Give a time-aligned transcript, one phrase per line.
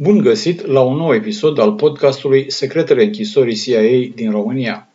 [0.00, 4.88] Bun găsit la un nou episod al podcastului Secretele închisorii CIA din România.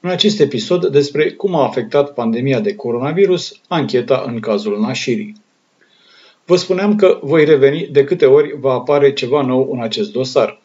[0.00, 5.34] În acest episod despre cum a afectat pandemia de coronavirus ancheta în cazul Nașirii.
[6.44, 10.60] Vă spuneam că voi reveni de câte ori va apare ceva nou în acest dosar.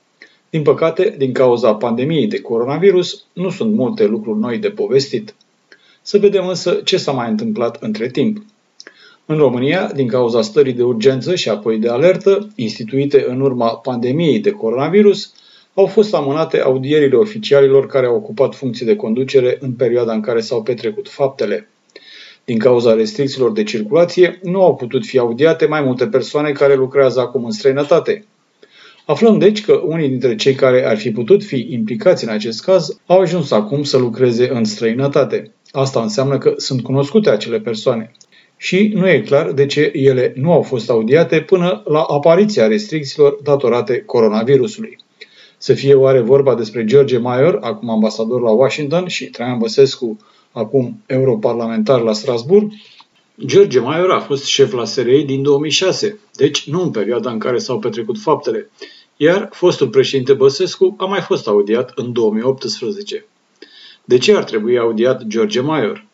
[0.49, 5.35] Din păcate, din cauza pandemiei de coronavirus, nu sunt multe lucruri noi de povestit.
[6.01, 8.43] Să vedem însă ce s-a mai întâmplat între timp.
[9.31, 14.39] În România, din cauza stării de urgență și apoi de alertă, instituite în urma pandemiei
[14.39, 15.33] de coronavirus,
[15.73, 20.39] au fost amânate audierile oficialilor care au ocupat funcții de conducere în perioada în care
[20.39, 21.69] s-au petrecut faptele.
[22.45, 27.19] Din cauza restricțiilor de circulație, nu au putut fi audiate mai multe persoane care lucrează
[27.19, 28.25] acum în străinătate.
[29.05, 32.99] Aflăm deci că unii dintre cei care ar fi putut fi implicați în acest caz
[33.05, 35.51] au ajuns acum să lucreze în străinătate.
[35.71, 38.11] Asta înseamnă că sunt cunoscute acele persoane
[38.61, 43.39] și nu e clar de ce ele nu au fost audiate până la apariția restricțiilor
[43.43, 44.97] datorate coronavirusului.
[45.57, 50.17] Să fie oare vorba despre George Mayer, acum ambasador la Washington, și Traian Băsescu,
[50.51, 52.71] acum europarlamentar la Strasburg?
[53.45, 57.57] George Mayer a fost șef la SRI din 2006, deci nu în perioada în care
[57.57, 58.69] s-au petrecut faptele,
[59.17, 63.25] iar fostul președinte Băsescu a mai fost audiat în 2018.
[64.05, 66.07] De ce ar trebui audiat George Mayer?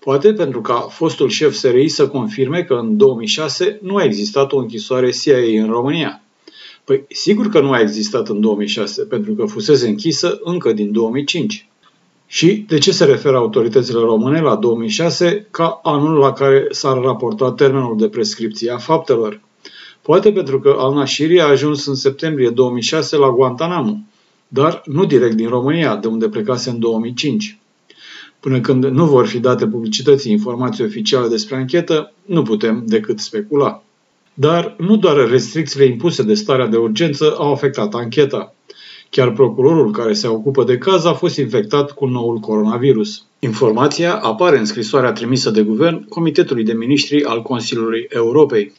[0.00, 4.58] Poate pentru ca fostul șef SRI să confirme că în 2006 nu a existat o
[4.58, 6.22] închisoare CIA în România.
[6.84, 11.68] Păi sigur că nu a existat în 2006, pentru că fusese închisă încă din 2005.
[12.26, 17.52] Și de ce se referă autoritățile române la 2006 ca anul la care s-ar raporta
[17.52, 19.40] termenul de prescripție a faptelor?
[20.02, 23.96] Poate pentru că al Nashiri a ajuns în septembrie 2006 la Guantanamo,
[24.48, 27.59] dar nu direct din România, de unde plecase în 2005.
[28.40, 33.82] Până când nu vor fi date publicității informații oficiale despre anchetă, nu putem decât specula.
[34.34, 38.54] Dar nu doar restricțiile impuse de starea de urgență au afectat ancheta.
[39.10, 43.24] Chiar procurorul care se ocupă de caz a fost infectat cu noul coronavirus.
[43.38, 48.72] Informația apare în scrisoarea trimisă de guvern Comitetului de Ministri al Consiliului Europei.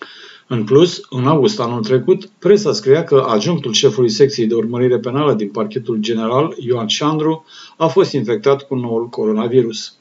[0.53, 5.33] În plus, în august anul trecut, presa scria că adjunctul șefului secției de urmărire penală
[5.33, 7.45] din parchetul general, Ioan Șandru,
[7.77, 9.95] a fost infectat cu noul coronavirus.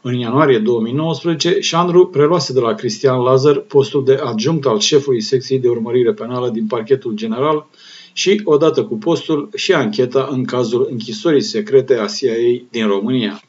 [0.00, 5.58] În ianuarie 2019, Șandru preluase de la Cristian Lazar postul de adjunct al șefului secției
[5.58, 7.66] de urmărire penală din parchetul general
[8.12, 12.32] și, odată cu postul, și ancheta în cazul închisorii secrete a CIA
[12.70, 13.42] din România.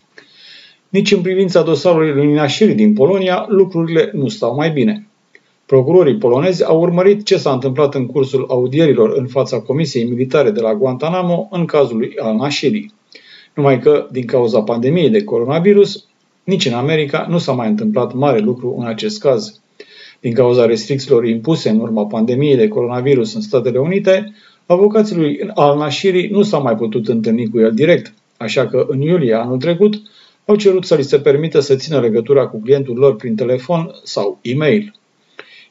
[0.90, 5.11] Nici în privința dosarului lui Nașiri din Polonia, lucrurile nu stau mai bine.
[5.72, 10.62] Procurorii polonezi au urmărit ce s-a întâmplat în cursul audierilor în fața Comisiei Militare de
[10.62, 12.92] la Guantanamo în cazul lui al-Nashiri.
[13.54, 16.06] Numai că, din cauza pandemiei de coronavirus,
[16.44, 19.62] nici în America nu s-a mai întâmplat mare lucru în acest caz.
[20.20, 24.34] Din cauza restricțiilor impuse în urma pandemiei de coronavirus în Statele Unite,
[24.66, 29.34] avocații lui al-Nashiri nu s-au mai putut întâlni cu el direct, așa că în iulie
[29.34, 30.02] anul trecut
[30.46, 34.40] au cerut să li se permită să țină legătura cu clientul lor prin telefon sau
[34.42, 35.00] e-mail.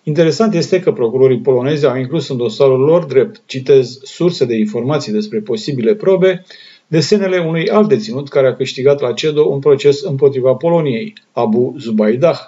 [0.03, 5.13] Interesant este că procurorii polonezi au inclus în dosarul lor, drept citez surse de informații
[5.13, 6.45] despre posibile probe,
[6.87, 12.39] desenele unui alt deținut care a câștigat la CEDO un proces împotriva Poloniei, Abu Zubaidah.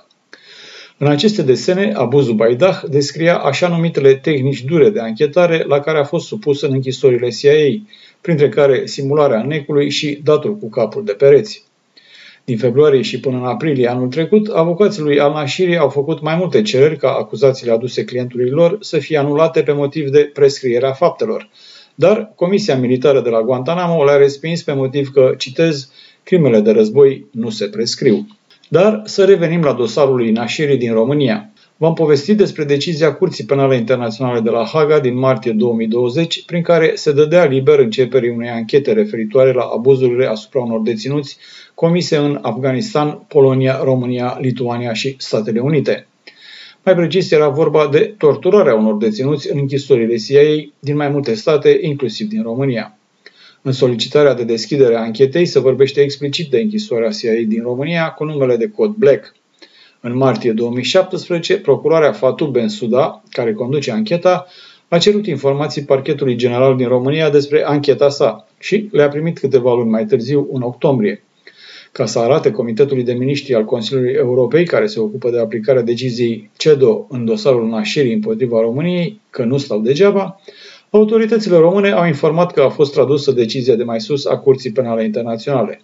[0.99, 6.05] În aceste desene, Abu Zubaidah descria așa numitele tehnici dure de anchetare la care a
[6.05, 7.83] fost supus în închisorile CIA,
[8.21, 11.65] printre care simularea necului și datul cu capul de pereți.
[12.45, 16.63] Din februarie și până în aprilie anul trecut, avocații lui Al-Nashiri au făcut mai multe
[16.63, 21.49] cereri ca acuzațiile aduse clientului lor să fie anulate pe motiv de prescrierea faptelor.
[21.95, 25.91] Dar Comisia Militară de la Guantanamo le-a respins pe motiv că, citez,
[26.23, 28.27] crimele de război nu se prescriu.
[28.69, 31.52] Dar să revenim la dosarul lui Nashiri din România.
[31.83, 36.93] V-am povestit despre decizia Curții Penale Internaționale de la Haga din martie 2020, prin care
[36.95, 41.37] se dădea liber începerii unei anchete referitoare la abuzurile asupra unor deținuți
[41.75, 46.07] comise în Afganistan, Polonia, România, Lituania și Statele Unite.
[46.85, 51.79] Mai precis, era vorba de torturarea unor deținuți în închisorile CIA din mai multe state,
[51.81, 52.99] inclusiv din România.
[53.63, 58.25] În solicitarea de deschidere a anchetei se vorbește explicit de închisoarea CIA din România cu
[58.25, 59.35] numele de cod Black.
[60.05, 64.47] În martie 2017, procurarea Fatou Bensouda, care conduce ancheta,
[64.89, 69.91] a cerut informații parchetului general din România despre ancheta sa și le-a primit câteva luni
[69.91, 71.23] mai târziu, în octombrie
[71.93, 76.51] ca să arate Comitetului de Miniștri al Consiliului Europei, care se ocupă de aplicarea deciziei
[76.57, 80.41] CEDO în dosarul nașirii împotriva României, că nu stau degeaba,
[80.91, 85.05] autoritățile române au informat că a fost tradusă decizia de mai sus a Curții Penale
[85.05, 85.81] Internaționale.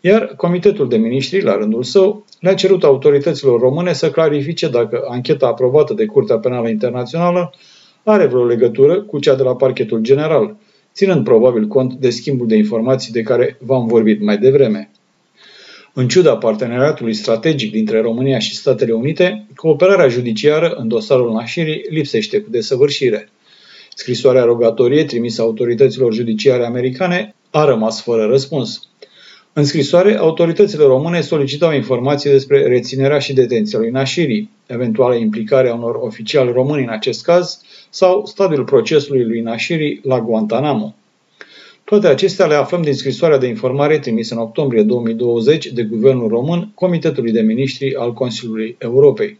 [0.00, 5.46] Iar Comitetul de Miniștri, la rândul său, le-a cerut autorităților române să clarifice dacă ancheta
[5.46, 7.54] aprobată de Curtea Penală Internațională
[8.02, 10.56] are vreo legătură cu cea de la parchetul general,
[10.94, 14.90] ținând probabil cont de schimbul de informații de care v-am vorbit mai devreme.
[15.92, 22.40] În ciuda parteneriatului strategic dintre România și Statele Unite, cooperarea judiciară în dosarul Nașirii lipsește
[22.40, 23.28] cu desăvârșire.
[23.94, 28.91] Scrisoarea rogatorie trimisă autorităților judiciare americane a rămas fără răspuns.
[29.54, 35.74] În scrisoare, autoritățile române solicitau informații despre reținerea și detenția lui Nașiri, eventuală implicare a
[35.74, 37.60] unor oficiali români în acest caz
[37.90, 40.94] sau stadiul procesului lui Nașiri la Guantanamo.
[41.84, 46.72] Toate acestea le aflăm din scrisoarea de informare trimisă în octombrie 2020 de Guvernul Român
[46.74, 49.38] Comitetului de Ministri al Consiliului Europei.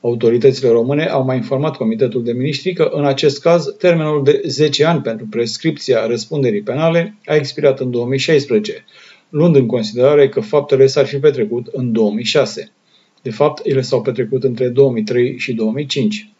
[0.00, 4.84] Autoritățile române au mai informat Comitetul de Ministri că, în acest caz, termenul de 10
[4.84, 8.84] ani pentru prescripția răspunderii penale a expirat în 2016,
[9.28, 12.72] luând în considerare că faptele s-ar fi petrecut în 2006.
[13.22, 16.32] De fapt, ele s-au petrecut între 2003 și 2005.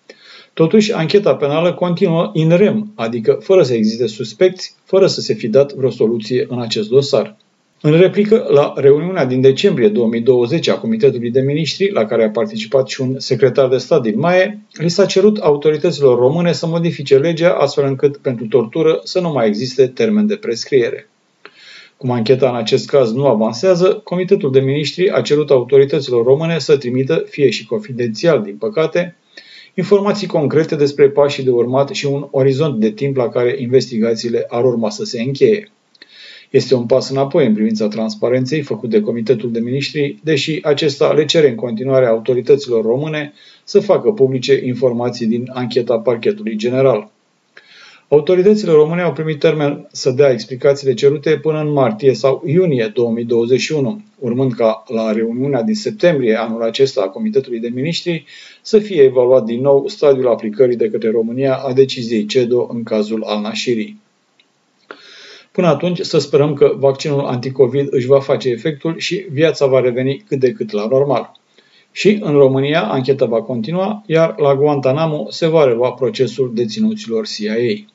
[0.52, 5.48] Totuși, ancheta penală continuă in rem, adică fără să existe suspecți, fără să se fi
[5.48, 7.36] dat vreo soluție în acest dosar.
[7.80, 12.88] În replică, la reuniunea din decembrie 2020 a Comitetului de Ministri, la care a participat
[12.88, 17.52] și un secretar de stat din Maie, li s-a cerut autorităților române să modifice legea
[17.52, 21.08] astfel încât pentru tortură să nu mai existe termen de prescriere.
[21.98, 26.76] Cum ancheta în acest caz nu avansează, Comitetul de Ministri a cerut autorităților române să
[26.76, 29.16] trimită, fie și confidențial, din păcate,
[29.74, 34.64] informații concrete despre pașii de urmat și un orizont de timp la care investigațiile ar
[34.64, 35.70] urma să se încheie.
[36.50, 41.24] Este un pas înapoi în privința transparenței făcut de Comitetul de Ministri, deși acesta le
[41.24, 43.32] cere în continuare autorităților române
[43.64, 47.10] să facă publice informații din ancheta parchetului general.
[48.10, 54.02] Autoritățile române au primit termen să dea explicațiile cerute până în martie sau iunie 2021,
[54.18, 58.24] urmând ca la reuniunea din septembrie anul acesta a Comitetului de Ministri
[58.62, 63.22] să fie evaluat din nou stadiul aplicării de către România a deciziei CEDO în cazul
[63.22, 64.00] al nașirii.
[65.52, 70.24] Până atunci să sperăm că vaccinul anticovid își va face efectul și viața va reveni
[70.28, 71.32] cât de cât la normal.
[71.92, 77.86] Și în România ancheta va continua, iar la Guantanamo se va relua procesul deținuților CIA.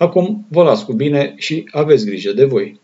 [0.00, 2.78] Acum vă las cu bine și aveți grijă de voi.